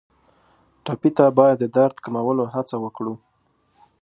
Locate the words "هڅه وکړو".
2.53-3.13